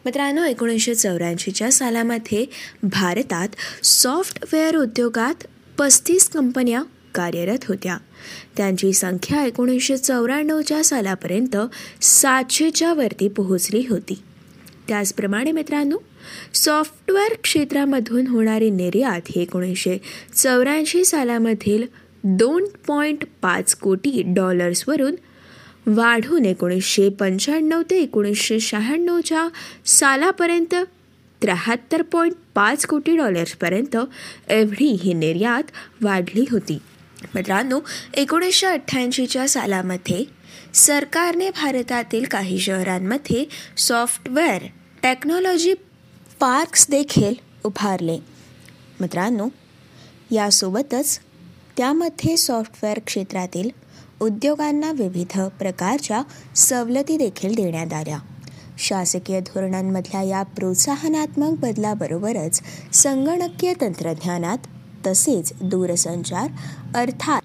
मित्रांनो 0.07 0.43
एकोणीसशे 0.43 0.95
चौऱ्याऐंशीच्या 0.95 1.71
सालामध्ये 1.71 2.45
भारतात 2.83 3.49
सॉफ्टवेअर 3.83 4.75
उद्योगात 4.75 5.43
पस्तीस 5.77 6.29
कंपन्या 6.29 6.83
कार्यरत 7.15 7.57
होत्या. 7.67 7.97
त्यांची 8.57 8.93
संख्या 8.93 9.45
एकोणीसशे 9.45 9.97
चौऱ्याण्णवच्या 9.97 10.83
सालापर्यंत 10.83 11.57
सातशेच्या 12.01 12.93
वरती 12.93 13.27
पोहोचली 13.27 13.83
होती. 13.89 14.19
त्याचप्रमाणे 14.87 15.51
मित्रांनो 15.51 15.97
सॉफ्टवेअर 16.53 17.33
क्षेत्रामधून 17.43 18.27
होणारी 18.27 18.69
निर्यात 18.69 19.21
ही 19.35 19.41
एकोणीसशे 19.41 19.97
चौऱ्याऐंशी 20.35 21.05
सालामधील 21.05 21.83
दोन 22.23 22.65
पॉईंट 22.87 23.23
पाच 23.41 23.75
कोटी 23.75 24.23
डॉलर्सवरून 24.25 25.15
वाढून 25.87 26.45
एकोणीसशे 26.45 27.09
पंच्याण्णव 27.09 27.81
ते 27.89 28.01
एकोणीसशे 28.01 28.59
शहाण्णवच्या 28.59 29.47
सालापर्यंत 29.85 30.75
त्र्याहत्तर 31.41 32.01
पॉईंट 32.01 32.33
पाच 32.55 32.85
कोटी 32.85 33.15
डॉलर्सपर्यंत 33.17 33.97
एवढी 34.49 34.87
ही 35.03 35.13
निर्यात 35.13 35.71
वाढली 36.03 36.45
होती. 36.51 36.77
मित्रांनो 37.35 37.79
एकोणीसशे 38.13 38.67
अठ्ठ्याऐंशीच्या 38.67 39.47
सालामध्ये 39.47 40.23
सरकारने 40.73 41.49
भारतातील 41.49 42.25
काही 42.25 42.59
शहरांमध्ये 42.59 43.45
सॉफ्टवेअर 43.77 44.63
टेक्नॉलॉजी 45.03 45.73
पार्क्स 46.39 46.89
देखील 46.89 47.33
उभारले. 47.63 48.17
मित्रांनो 49.01 49.47
यासोबतच 50.31 51.19
त्यामध्ये 51.77 52.37
सॉफ्टवेअर 52.37 52.99
क्षेत्रातील 52.99 53.69
उद्योगांना 54.21 54.91
विविध 54.91 55.39
प्रकारच्या 55.39 56.21
सवलती 56.55 57.17
देखील 57.17 57.55
देण्यात 57.55 57.93
आल्या. 57.93 58.17
शासकीय 58.77 59.39
धोरणांमधल्या 59.39 60.21
या 60.21 60.43
प्रोत्साहनात्मक 60.43 61.59
बदलाबरोबरच 61.59 62.61
संगणकीय 62.93 63.73
तंत्रज्ञानात 63.81 64.57
तसेच 65.07 65.53
दूरसंचार 65.61 66.49
अर्थात 66.95 67.41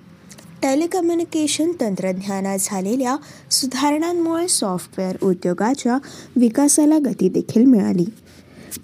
टेलिकम्युनिकेशन 0.62 1.72
तंत्रज्ञानात 1.80 2.58
झालेल्या 2.60 3.16
सुधारणांमुळे 3.50 4.48
सॉफ्टवेअर 4.48 5.16
उद्योगाच्या 5.22 5.98
विकासाला 6.36 6.98
गती 6.98 7.28
देखील 7.28 7.64
मिळाली. 7.64 8.04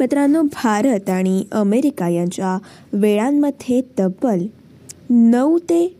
मित्रांनो 0.00 0.42
भारत 0.42 1.10
आणि 1.10 1.44
अमेरिका 1.52 2.08
यांच्या 2.08 2.58
वेळांमध्ये 2.92 3.82
तब्बल 3.98 4.46
नऊ 5.10 5.58
ते 5.58 5.97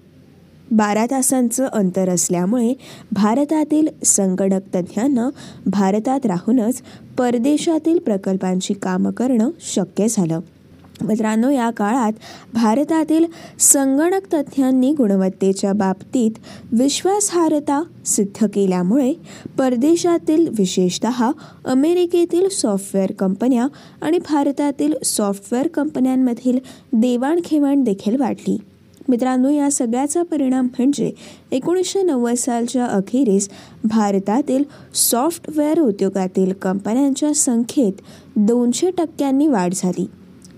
बारा 0.72 1.06
तासांचं 1.10 1.66
अंतर 1.66 2.08
असल्यामुळे 2.08 2.74
भारतातील 3.12 3.88
संगणक 4.04 4.60
तज्ज्ञांना 4.74 5.28
भारतात 5.66 6.26
राहूनच 6.26 6.82
परदेशातील 7.18 7.98
प्रकल्पांची 7.98 8.74
कामं 8.74 9.10
करणं 9.10 9.50
शक्य 9.60 10.06
झालं. 10.10 10.40
मित्रांनो 11.02 11.50
या 11.50 11.70
काळात 11.70 12.12
भारतातील 12.54 13.24
संगणक 13.58 14.34
तज्ज्ञांनी 14.34 14.92
गुणवत्तेच्या 14.92 15.72
बाबतीत 15.72 16.30
विश्वासार्हता 16.72 17.82
सिद्ध 18.06 18.46
केल्यामुळे 18.46 19.12
परदेशातील 19.58 20.48
विशेषत 20.58 21.06
अमेरिकेतील 21.64 22.48
सॉफ्टवेअर 22.48 23.12
कंपन्या 23.12 23.66
आणि 24.02 24.18
भारतातील 24.18 24.94
सॉफ्टवेअर 25.04 25.68
कंपन्यांमधील 25.68 26.58
देवाणघेवाण 26.92 27.82
देखील 27.82 28.20
वाढली. 28.20 28.58
मित्रांनो 29.08 29.48
या 29.48 29.70
सगळ्याचा 29.70 30.22
परिणाम 30.22 30.66
म्हणजे 30.66 31.10
एकोणीसशे 31.52 32.02
नव्वद 32.02 32.34
सालच्या 32.34 32.86
अखेरीस 32.86 33.48
भारतातील 33.84 34.62
सॉफ्टवेअर 34.94 35.80
उद्योगातील 35.80 36.52
कंपन्यांच्या 36.52 37.34
संख्येत 37.34 38.00
दोनशे 38.36 38.90
टक्क्यांनी 38.90 39.46
वाढ 39.46 39.74
झाली. 39.74 40.06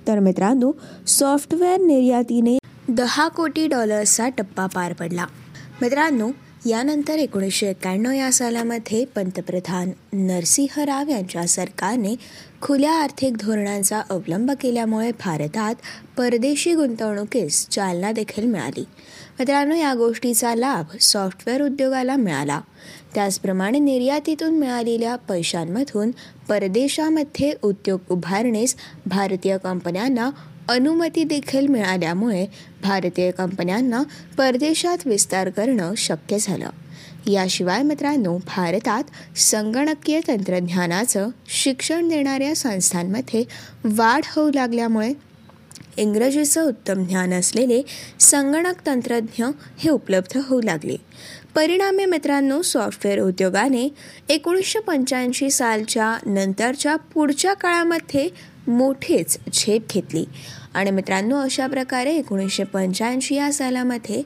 तर 0.09 0.19
मित्रांनो 0.19 0.73
सॉफ्टवेअर 1.07 1.80
निर्यातीने 1.80 2.59
दहा 2.88 3.28
कोटी 3.28 3.66
डॉलर्सचा 3.66 4.28
टप्पा 4.28 4.66
पार 4.66 4.92
पडला. 4.92 5.26
मित्रांनो 5.83 6.30
यानंतर 6.66 7.19
एकोणीसशे 7.19 7.66
एक्क्याण्णव 7.66 8.11
या 8.11 8.33
सालामध्ये 8.33 9.04
पंतप्रधान 9.04 9.90
नरसिंह 10.12 10.83
राव 10.85 11.09
यांच्या 11.09 11.47
सरकारने 11.47 12.14
खुल्या 12.62 12.93
आर्थिक 12.93 13.37
धोरणांचा 13.37 14.00
अवलंब 14.11 14.50
केल्यामुळे 14.61 15.11
भारतात 15.12 15.75
परदेशी 16.17 16.75
गुंतवणुकीस 16.75 17.69
चालना 17.69 18.12
देखील 18.12 18.45
मिळाली. 18.45 18.81
मित्रांनो 19.38 19.75
या 19.75 19.95
गोष्टीचा 19.95 20.55
लाभ 20.55 20.97
सॉफ्टवेअर 21.00 21.62
उद्योगाला 21.62 22.17
मिळाला. 22.17 22.61
त्याचप्रमाणे 23.14 23.79
निर्यातीतून 23.79 24.55
मिळालेल्या 24.59 25.17
पैशांमधून 25.17 26.11
परदेशामध्ये 26.49 27.55
उद्योग 27.62 28.00
उभारणीस 28.11 28.76
भारतीय 29.07 29.59
कंपन्यांना 29.59 30.31
अनुमती 30.69 31.25
देखील 31.25 31.67
मिळाल्यामुळे 31.67 32.47
भारतीय 32.83 33.31
कंपन्यांना 33.31 34.02
परदेशात 34.38 34.99
विस्तार 35.07 35.50
करणं 35.50 35.95
शक्य 35.95 36.37
झालं. 36.40 36.71
याशिवाय 37.27 37.83
मित्रांनो 37.83 38.39
भारतात 38.39 39.39
संगणकीय 39.39 40.21
तंत्रज्ञानाचं 40.29 41.29
शिक्षण 41.49 42.09
देणाऱ्या 42.09 42.57
संस्थांमध्ये 42.57 43.45
वाढ 43.85 44.21
होऊ 44.37 44.50
लागल्यामुळे 44.55 45.12
इंग्रजीचं 45.97 46.67
उत्तम 46.67 47.05
ज्ञान 47.05 47.33
असलेले 47.33 47.83
संगणक 48.21 48.87
तंत्रज्ञ 48.87 49.45
हे 49.79 49.91
उपलब्ध 49.91 50.39
होऊ 50.47 50.61
लागले. 50.61 50.97
परिणामी 51.55 52.05
मित्रांनो 52.05 52.62
सॉफ्टवेअर 52.62 53.19
उद्योगाने 53.19 53.89
एकोणीसशे 54.29 54.79
पंच्याऐंशी 54.79 55.50
सालच्या 55.50 56.17
नंतरच्या 56.27 56.97
पुढच्या 56.97 57.55
काळामध्ये 57.55 58.29
मोठीच 58.69 59.39
झेप 59.53 59.89
घेतली. 59.91 60.25
आणि 60.75 60.91
मित्रांनो 60.91 61.37
अशा 61.37 61.67
प्रकारे 61.67 62.15
एकोणीसशे 62.15 62.65
पंच्याऐंशी 62.65 63.35
या 63.35 63.53
सालामध्ये 63.53 64.23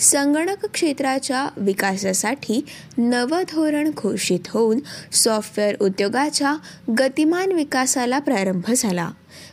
संगणक 0.00 0.66
क्षेत्राच्या 0.66 1.48
विकासासाठी 1.56 2.64
नवं 2.98 3.42
धोरण 3.42 3.90
घोषित 3.96 4.40
होऊन 4.48 4.78
सॉफ्टवेअर 5.12 5.74
उद्योगाच्या 5.80 6.56
गतिमान 6.98 7.52
विकासाला 7.52 8.18
प्रारंभ 8.18 8.70
झाला. 8.76 9.10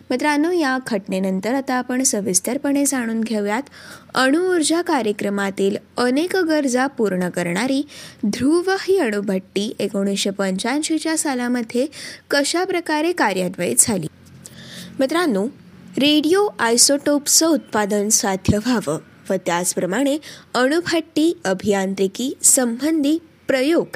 मित्रांनो 0.09 0.51
या 0.51 0.77
घटनेनंतर 0.87 1.53
आता 1.53 1.73
आपण 1.73 2.03
सविस्तरपणे 2.03 2.85
जाणून 2.85 3.21
घेऊयात. 3.21 3.63
अणुऊर्जा 4.15 4.81
कार्यक्रमातील 4.81 5.77
अनेक 5.97 6.35
गरजा 6.35 6.87
पूर्ण 6.87 7.29
करणारी 7.29 7.87
ध्रुव 8.25 8.71
ही 8.79 8.97
अणुभट्टी 8.97 9.75
एकोणीसशे 9.79 10.29
पंच्याऐंशीच्या 10.29 11.17
सालामध्ये 11.17 11.85
कशा 12.31 12.63
प्रकारे 12.63 13.11
कार्यान्वित 13.11 13.75
झाली? 13.79 14.07
मित्रांनो 14.99 15.45
रेडिओ 15.97 16.47
आयसोटोपचं 16.59 17.47
उत्पादन 17.47 18.09
साध्य 18.09 18.57
व्हावं. 18.57 19.12
व 19.29 19.33
त्याचप्रमाणे 19.45 20.17
अणुभट्टी 20.53 21.39
अभियांत्रिकी 21.45 22.33
संबंधी 22.43 23.17
प्रयोग 23.47 23.87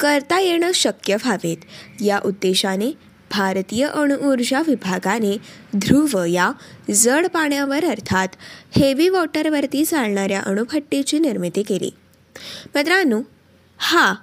करता 0.00 0.40
येणं 0.40 0.72
शक्य 0.72 1.14
व्हावेत. 1.14 1.56
या 2.02 2.20
उद्देशाने 2.24 2.92
भारतीय 3.30 3.86
अणुऊर्जा 3.86 4.62
विभागाने 4.66 5.36
ध्रुव 5.76 6.24
या 6.24 6.52
जड 6.94 7.26
पाण्यावर 7.26 7.84
अर्थात 7.84 8.28
हेवी 8.76 9.08
वॉटरवरती 9.08 9.84
चालणाऱ्या 9.84 10.40
अणुभट्टीची 10.40 11.18
निर्मिती 11.18 11.62
केली. 11.62 11.90
मित्रांनो 12.74 13.20
हा 13.78 14.14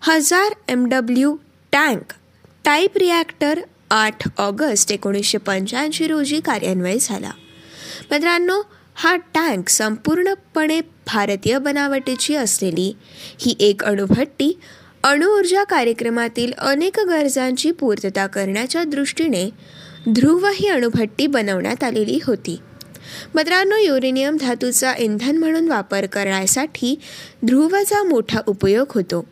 हजार 0.00 0.52
M 0.68 0.86
W 0.86 1.36
tank 1.72 2.12
type 2.64 2.96
reactor 2.96 3.60
आठ 3.90 4.40
ऑगस्ट 4.40 4.92
एकोणीसशे 4.92 5.38
पंच्याऐंशी 5.38 6.06
रोजी 6.06 6.40
कार्यान्वय 6.40 6.96
झाला. 7.00 7.30
मित्रांनो 8.10 8.62
हा 8.98 9.16
टँक 9.16 9.68
संपूर्णपणे 9.68 10.80
भारतीय 11.06 11.58
बनावटीची 11.58 12.34
असलेली 12.34 12.96
ही 13.38 13.56
एक 13.60 13.84
अणुभट्टी 13.84 14.58
अणुऊर्जा 15.04 15.64
कार्यक्रमातील 15.64 16.52
अनेक 16.58 17.00
गरजांची 17.00 17.70
पूर्तता 17.70 18.26
करण्याच्या 18.26 18.84
दृष्टीने 18.84 19.50
ध्रुव 20.08 20.46
ही 20.54 20.68
अणुभट्टी 20.68 21.26
बनवण्यात 21.26 21.84
आलेली 21.84 22.18
होती. 22.24 22.60
मित्रांनो 23.34 23.76
युरेनियम 23.76 24.36
धातूचा 24.40 24.92
इंधन 24.98 25.36
म्हणून 25.36 25.68
वापर 25.68 26.06
करण्यासाठी 26.06 26.98
ध्रुवचा 27.46 28.02
मोठा 28.02 28.40
उपयोग 28.46 28.86
होतो. 28.94 29.24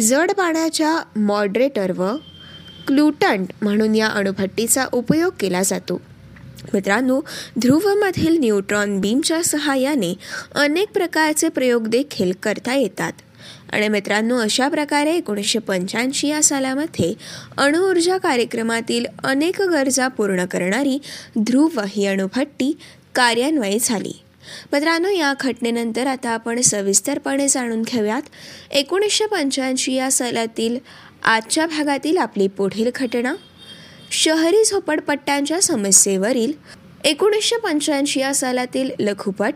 जड 0.00 0.30
पाण्याच्या 0.30 0.98
मॉडरेटर 1.16 1.92
व 1.92 2.16
क्लुटंट 2.86 3.46
म्हणून 3.62 3.94
या 3.94 4.06
अणुभट्टीचा 4.06 4.86
उपयोग 4.92 5.32
केला 5.40 5.62
जातो. 5.62 6.00
मित्रांनो 6.74 7.20
ध्रुवमधील 7.58 8.38
न्यूट्रॉन 8.40 9.00
बीमच्या 9.00 9.42
सहाय्याने 9.44 10.14
अनेक 10.54 10.88
प्रकारचे 10.88 11.48
प्रयोग 11.48 11.86
देखील 11.86 12.32
करता 12.42 12.74
येतात. 12.74 13.12
आणि 13.72 13.88
मित्रांनो 13.88 14.38
अशा 14.38 14.68
प्रकारे 14.68 15.16
एकोणीसशे 15.16 15.58
पंच्याऐंशी 15.58 16.28
या 16.28 16.42
सालामध्ये 16.42 17.14
अणुऊर्जा 17.58 18.18
कार्यक्रमातील 18.18 19.06
अनेक 19.24 19.62
गरजा 19.62 20.08
पूर्ण 20.08 20.44
करणारी 20.44 20.98
ध्रुव 21.38 21.80
ही 21.88 22.06
अणुभट्टी 22.06 22.78
कार्यान्वयी 23.14 23.78
झाली. 23.82 24.20
मित्रांनो 24.72 25.08
या 25.08 25.34
घटनेनंतर 25.40 26.06
आता 26.06 26.30
आपण 26.30 26.60
सविस्तरपणे 26.60 27.48
जाणून 27.48 27.82
घेऊयात. 27.82 28.22
एकोणीसशे 28.70 29.26
पंच्याऐंशी 29.26 29.94
या 29.94 30.10
सालातील 30.10 30.78
आजच्या 31.22 31.66
भागातील 31.66 32.18
आपली 32.18 32.48
पुढील 32.48 32.90
घटना. 32.94 33.34
शहरी 34.10 34.64
झोपडपट्ट्यांच्या 34.64 35.62
समस्येवरील 35.62 36.52
एकोणीसशे 37.04 37.56
पंच्याऐंशी 37.56 38.20
या 38.20 38.34
सालातील 38.34 38.90
लघुपट 38.98 39.54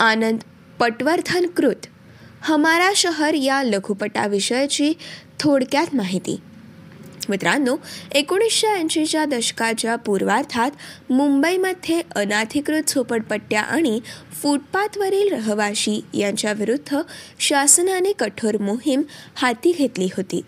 आनंद 0.00 0.38
पटवर्धनकृत 0.80 1.86
हमारा 2.40 2.90
शहर 2.96 3.34
या 3.34 3.62
लघुपटाविषयीची 3.62 4.92
थोडक्यात 5.40 5.94
माहिती. 5.94 6.40
मित्रांनो 7.28 7.76
एकोणीसशे 8.12 8.66
ऐंशीच्या 8.66 9.24
दशकाच्या 9.24 9.96
पूर्वार्धात 9.96 10.70
मुंबईमध्ये 11.10 12.02
अनाधिकृत 12.14 12.82
झोपडपट्ट्या 12.88 13.62
आणि 13.62 14.00
फुटपाथवरील 14.42 15.32
रहिवाशी 15.32 16.04
यांच्याविरुद्ध 16.14 16.96
शासनाने 17.38 18.12
कठोर 18.12 18.56
मोहीम 18.58 19.02
हाती 19.34 19.72
घेतली 19.72 20.08
होती. 20.16 20.40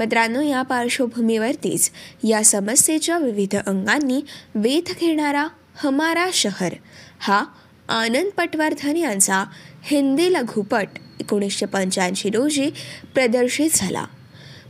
मित्रांनो 0.00 0.40
या 0.40 0.62
पार्श्वभूमीवरतीच 0.62 1.90
या 2.24 2.44
समस्येच्या 2.44 3.18
विविध 3.18 3.56
अंगांनी 3.56 4.20
वेध 4.54 4.92
घेणारा 5.00 5.46
हमारा 5.74 6.26
शहर 6.32 6.72
हा 7.18 7.44
आनंद 7.88 8.30
पटवर्धन 8.36 8.96
यांचा 8.96 9.44
हिंदी 9.82 10.32
लघुपट 10.32 10.88
एकोणीसशे 11.20 11.66
पंच्याऐंशी 11.66 12.30
रोजी 12.30 12.70
प्रदर्शित 13.14 13.70
झाला. 13.74 14.04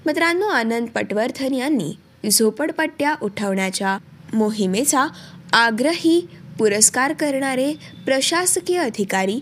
मित्रांनो 0.07 0.47
आनंद 0.47 0.89
पटवर्धन 0.89 1.55
यांनी 1.55 1.95
झोपडपट्ट्या 2.31 3.15
उठवण्याच्या 3.23 3.99
मोहिमेचा 4.33 5.07
आग्रही 5.53 6.29
पुरस्कार 6.59 7.12
करणारे 7.12 7.73
प्रशासकीय 8.05 8.79
अधिकारी 8.79 9.41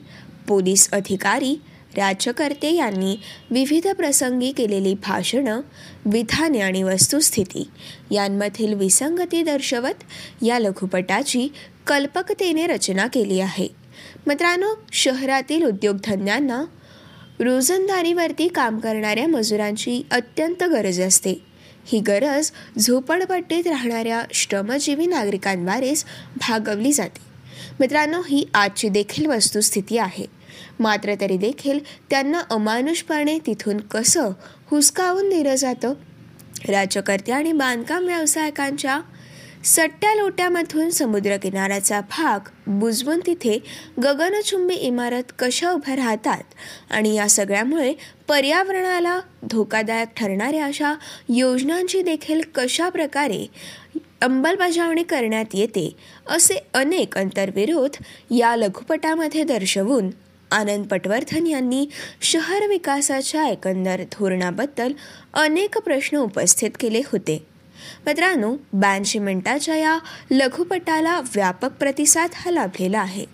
पोलीस 0.49 0.91
अधिकारी 0.91 1.63
राज्यकर्ते 1.97 2.75
यांनी 2.75 3.17
विविध 3.51 3.89
प्रसंगी 3.89 4.53
केलेली 4.53 4.95
भाषणं 4.95 5.61
विधाने 6.07 6.61
आणि 6.61 6.83
वस्तुस्थिती 6.83 7.71
यांमधील 8.11 8.75
विसंगती 8.75 9.43
दर्शवत 9.43 10.03
या 10.43 10.59
लघुपटाची 10.59 11.49
कल्पकतेने 11.87 12.67
रचना 12.67 13.07
केली 13.07 13.41
आहे. 13.41 13.69
मित्रांनो 14.27 14.67
शहरातील 14.93 15.65
उद्योगधंद्यांना 15.65 16.65
रोजंदारीवरती 17.41 18.49
काम 18.49 18.79
करणाऱ्या 18.79 19.29
मजुरांची 19.29 20.07
अत्यंत 20.11 20.65
गरज 20.65 21.01
असते. 21.01 21.35
ही 21.87 22.01
गरज 22.01 22.51
झोपडपट्टीत 22.79 23.67
राहणाऱ्या 23.67 24.23
श्रमजीवी 24.33 25.07
नागरिकांद्वारेच 25.07 26.05
भागवली 26.37 26.93
जाते. 26.93 27.21
मित्रांनो 27.81 28.21
ही 28.29 28.47
आजची 28.55 28.89
देखील 28.89 29.27
वस्तुस्थिती 29.27 29.99
आहे. 29.99 30.44
मात्र 30.81 31.15
तरी 31.21 31.37
देखील 31.37 31.79
त्यांना 32.11 32.41
अमानुषपणे 32.51 33.39
तिथून 33.39 33.77
कसं 33.77 34.31
हुसकावून 34.71 35.29
दिलं 35.29 35.55
जातं? 35.55 35.93
राज्यकर्ते 36.69 37.33
आणि 37.33 37.53
बांधकाम 37.53 38.05
व्यावसायिकांच्या 38.05 39.01
सट्ट्या 39.65 40.15
लोट्यामधून 40.15 40.91
समुद्रकिनाऱ्याचा 40.91 42.01
भाग 42.01 42.49
बुजवून 42.67 43.21
तिथे 43.27 43.59
गगनचुंबी 44.03 44.75
इमारत 44.75 45.23
कशा 45.39 45.71
उभ्या 45.71 45.97
राहतात? 45.97 46.43
आणि 46.91 47.15
या 47.15 47.29
सगळ्यामुळे 47.29 47.95
पर्यावरणाला 48.29 49.21
धोकादायक 49.43 50.09
ठरणाऱ्या 50.17 50.65
अशा 50.65 50.95
योजनांची 51.29 52.03
देखील 52.03 52.41
कशा 52.55 52.89
प्रकारे 52.89 53.47
अंमलबजावणी 54.23 55.03
करण्यात 55.03 55.55
येते? 55.55 55.97
असे 56.27 56.67
अनेक 56.75 57.19
अंतर्विरोध 57.19 58.03
या 58.31 58.57
लघुपटामध्ये 58.57 59.45
दर्शवून 59.45 60.11
आनंद 60.55 60.87
पटवर्धन 60.87 61.47
यांनी 61.47 61.87
शहर 62.23 62.67
विकासाच्या 62.67 63.49
एकंदर 63.49 64.03
धोरणाबद्दल 64.13 64.93
अनेक 65.35 65.79
प्रश्न 65.79 66.17
उपस्थित 66.17 66.71
केले 66.81 67.03
होते. 67.07 67.47
मित्रांनो 68.07 68.57
ब्याऐंशी 68.73 69.19
मिनिटाच्या 69.19 69.77
या 69.77 69.99
लघुपटाला 70.31 71.21
व्यापक 71.21 71.73
प्रतिसाद 71.73 72.31
हा 72.35 72.51
लाभलेला 72.51 73.01
आहे. 73.01 73.27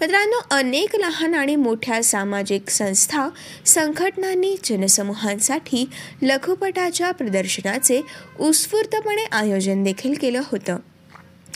मित्रांनो 0.00 0.40
अनेक 0.50 0.96
लहान 0.96 1.34
आणि 1.34 1.56
मोठ्या 1.56 2.02
सामाजिक 2.02 2.70
संस्था 2.70 3.28
संघटनांनी 3.66 4.56
जनसमूहांसाठी 4.64 5.90
लघुपटाच्या 6.22 7.10
प्रदर्शनाचे 7.10 8.00
उत्स्फूर्तपणे 8.40 9.24
आयोजन 9.32 9.82
देखील 9.82 10.14
केलं 10.20 10.42
होतं. 10.44 10.76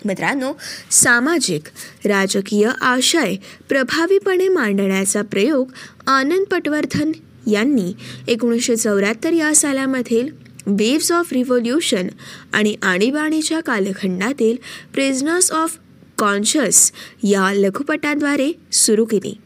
मित्रांनो 0.04 0.52
सामाजिक 0.90 1.62
राजकीय 2.04 2.70
आशय 2.80 3.34
प्रभावीपणे 3.68 4.48
मांडण्याचा 4.48 5.22
प्रयोग 5.22 5.72
आनंद 6.06 6.44
पटवर्धन 6.44 7.12
यांनी 7.50 7.92
एकोणीसशे 8.28 8.76
चौऱ्याहत्तर 8.76 9.32
या 9.32 9.54
सालामधील 9.54 10.28
वेव्स 10.66 11.12
ऑफ 11.12 11.32
रिव्होल्युशन 11.32 12.08
आणि 12.52 12.76
आणीबाणीच्या 12.82 13.60
कालखंडातील 13.60 14.56
प्रिझनर्स 14.94 15.52
ऑफ 15.52 15.78
कॉन्शियस 16.18 16.92
या 17.22 17.52
लघुपटाद्वारे 17.54 18.52
सुरू 18.72 19.04
केली. 19.04 19.38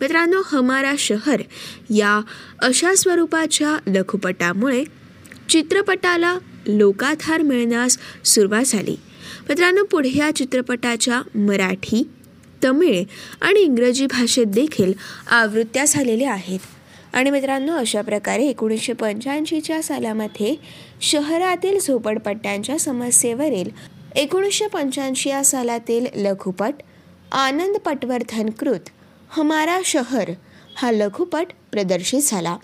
मित्रांनो 0.00 0.42
हमारा 0.46 0.94
शहर 0.98 1.42
या 1.90 2.20
अशा 2.58 2.94
स्वरूपाच्या 2.94 3.90
लघुपटामुळे 3.90 4.84
चित्रपटाला 5.48 6.38
लोकाधार 6.66 7.42
मिळण्यास 7.42 7.98
सुरुवात 8.24 8.64
झाली. 8.64 8.96
मित्रांनो 9.48 9.84
पुढे 9.84 10.10
या 10.16 10.30
चित्रपटाच्या 10.36 11.22
मराठी 11.34 12.10
तमिळ 12.64 13.04
आणि 13.40 13.60
इंग्रजी 13.60 14.06
भाषेत 14.06 14.46
देखील 14.46 14.92
आवृत्त्या 15.30 15.84
झालेल्या 15.84 16.32
आहेत. 16.32 16.58
आणि 17.12 17.30
मित्रांनो 17.30 17.72
अशा 17.72 18.02
प्रकारे 18.02 18.46
एकोणीसशे 18.46 18.92
पंच्याऐंशीच्या 18.92 19.82
सालामध्ये 19.82 20.56
शहरातील 21.00 21.78
झोपडपट्ट्यांच्या 21.78 22.78
समस्येवरील 22.78 23.68
एकोणीसशे 24.16 24.66
पंच्याऐंशी 24.66 25.30
या 25.30 25.44
सालातील 25.44 26.06
लघुपट 26.14 26.74
आनंद 27.32 27.76
पटवर्धनकृत 27.76 28.80
हमारा 29.30 29.80
शहर 29.84 30.30
हा 30.76 30.92
लघुपट 30.92 31.46
प्रदर्शित 31.72 32.20
झाला. 32.24 32.56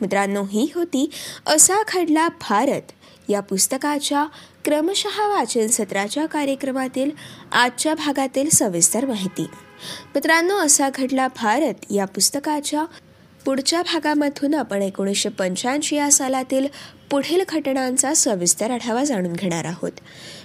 मित्रांनो 0.00 0.44
ही 0.44 0.72
होती 0.74 1.10
असा 1.46 1.74
खडला 1.88 2.28
भारत 2.28 2.82
या 3.28 3.40
पुस्तकाच्या 3.40 4.26
क्रमशः 4.68 5.26
वाचन 5.28 5.66
सत्राच्या 5.66 6.26
कार्यक्रमातील 6.26 7.10
आजच्या 7.52 7.94
भागातील 7.94 8.48
सविस्तर 8.48 9.06
माहिती. 9.06 9.42
मित्रांनो 10.14 10.56
असा 10.56 10.88
घडला 10.94 11.28
भारत 11.28 11.74
या 11.90 12.04
पुस्तकाच्या 12.04 12.84
पुढच्या 13.44 13.82
भागामधून 13.82 14.54
आपण 14.54 14.82
एकोणीसशे 14.82 15.28
पंच्याऐंशी 15.28 15.96
या 15.96 16.12
सालातील 16.12 16.66
पुढील 17.10 17.42
घटनांचा 17.48 18.14
सविस्तर 18.14 18.70
आढावा 18.70 19.04
जाणून 19.04 19.32
घेणार 19.32 19.64
आहोत. 19.64 19.92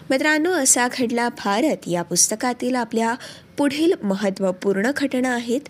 मित्रांनो 0.10 0.52
असा 0.52 0.88
घडला 0.88 1.30
भारत 1.30 1.88
या 1.88 2.04
पुस्तकातील 2.04 2.76
आपल्या 2.76 3.16
पुढील 3.58 3.94
महत्त्वपूर्ण 4.04 4.92
घटना 4.98 5.30
आहेत. 5.30 5.62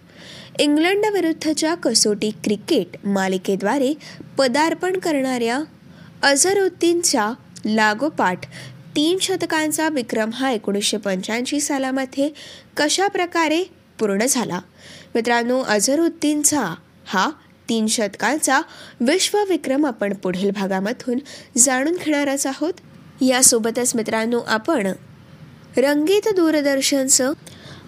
इंग्लंडविरुद्धच्या 0.59 1.75
कसोटी 1.75 2.31
क्रिकेट 2.43 3.07
मालिकेद्वारे 3.07 3.93
पदार्पण 4.37 4.99
करणाऱ्या 4.99 5.59
अझरुद्दीनच्या 6.23 7.33
लागोपाठ 7.65 8.45
तीन 8.95 9.17
शतकांचा 9.21 9.89
विक्रम 9.89 10.29
हा 10.33 10.51
एकोणीसशे 10.51 10.97
पंच्याऐंशी 10.97 11.59
सालामध्ये 11.59 12.29
कशा 12.77 13.07
प्रकारे 13.07 13.63
पूर्ण 13.99 14.25
झाला? 14.29 14.59
मित्रांनो 15.15 15.61
अझरुद्दीनचा 15.61 16.73
हा 17.05 17.29
तीन 17.69 17.87
शतकांचा 17.87 18.61
विश्वविक्रम 18.99 19.85
आपण 19.85 20.13
पुढील 20.13 20.51
भागामधून 20.51 21.19
जाणून 21.57 21.93
घेणारच 21.93 22.47
आहोत. 22.47 22.73
यासोबतच 23.21 23.95
मित्रांनो 23.95 24.39
आपण 24.47 24.87
रंगीत 25.77 26.27
दूरदर्शनचं 26.35 27.33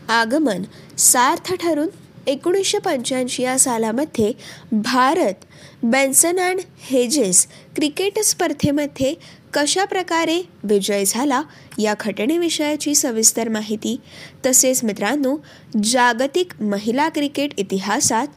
आगमन 0.09 0.63
सार्थ 0.97 1.53
ठरून 1.53 1.87
एकोणीसशे 2.27 2.77
पंच्याऐंशी 2.77 3.43
या 3.43 3.59
सालामध्ये 3.59 4.31
Bharat 4.71 5.45
Benson 5.85 6.39
and 6.39 6.59
Hedges 6.81 7.47
cricket 7.75 8.19
स्पर्धेमध्ये 8.19 9.13
कशा 9.53 9.83
प्रकारे 9.85 10.41
विजय 10.63 11.03
झाला 11.07 11.41
या 11.77 11.93
घटनेविषयाची 11.99 12.95
सविस्तर 12.95 13.49
माहिती. 13.49 13.97
तसेच 14.45 14.83
मित्रांनो 14.83 15.35
जागतिक 15.83 16.53
महिला 16.61 17.09
क्रिकेट 17.09 17.59
इतिहासात 17.59 18.27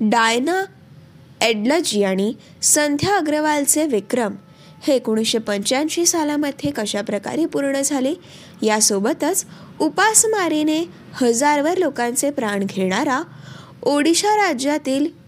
डायना 0.00 0.62
एडलजी 1.40 2.02
आणि 2.04 2.32
संध्या 2.62 3.16
अग्रवालचे 3.16 3.86
विक्रम 3.86 4.34
हे 4.82 4.94
एकोणीसशे 4.94 5.38
पंच्याऐंशी 5.38 6.06
सालामध्ये 6.06 6.70
कशा 6.70 7.00
प्रकारे 7.00 7.46
पूर्ण 7.46 7.80
झाले? 7.80 8.14
यासोबतच 8.62 9.44
उपासमारीने 9.80 10.82
हजारवर 11.12 11.78
लोकांचे 11.78 12.30
प्राण 12.30 12.64
घेणारा 12.64 13.22
ओडिशा 13.82 14.36
राज्यातील 14.36 15.19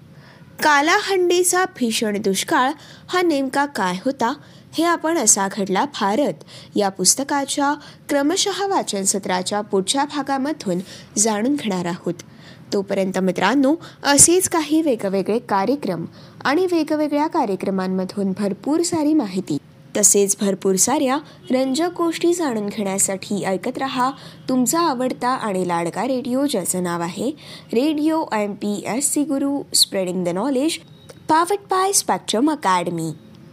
कालाहंडीचा 0.62 1.64
भीषण 1.64 2.16
दुष्काळ 2.22 2.70
हा 3.08 3.22
नेमका 3.22 3.64
काय 3.66 3.96
होता 4.04 4.32
हे 4.72 4.84
आपण 4.84 5.18
असा 5.18 5.46
घडला 5.52 5.84
भारत. 5.84 6.44
या 6.76 6.88
पुस्तकाच्या 6.88 7.72
क्रमशः 8.08 8.66
वाचन 8.66 9.02
सत्राच्या 9.02 9.60
पुढच्या 9.60 10.04
भागामधून 10.04 10.78
जाणून 11.18 11.54
घेणार 11.54 11.84
आहोत. 11.84 12.22
तोपर्यंत 12.72 13.18
मित्रांनो 13.18 13.74
असेच 14.02 14.48
काही 14.48 14.80
वेगवेगळे 14.82 15.38
कार्यक्रम 15.38 16.04
आणि 16.44 16.66
वेगवेगळ्या 16.66 17.26
कार्यक्रमांमधून 17.26 18.32
भरपूर 18.38 18.82
सारी 18.82 19.14
माहिती 19.14 19.58
तसेच 19.96 20.36
भरपूर 20.40 20.76
साऱ्या 20.76 21.18
रंजक 21.50 21.90
गोष्टी 21.96 22.32
जाणून 22.34 22.66
घेण्यासाठी 22.66 23.42
ऐकत 23.44 23.78
रहा. 23.78 24.10
तुमचा 24.48 24.80
आवडता 24.80 25.28
आणि 25.28 25.68
लाडका 25.68 26.06
रेडिओ 26.06 26.46
ज्याचं 26.46 26.82
नाव 26.82 27.00
आहे 27.00 27.30
radio 27.72 28.24
M 28.32 28.52
P 28.52 28.82
S 28.86 29.12
C 29.12 29.24
Guru 29.24 29.62
spreading 29.74 30.24
the 30.24 30.28
knowledge 30.28 30.78
powered 31.28 31.66
by 31.70 31.92
Spectrum 31.92 32.50
Academy. 32.50 33.10